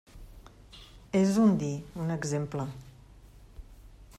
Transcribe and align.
És 1.19 1.37
un 1.43 1.53
dir, 1.65 1.71
un 2.05 2.15
exemple. 2.17 2.67